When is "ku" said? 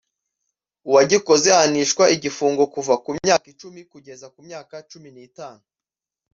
3.03-3.09, 4.33-4.39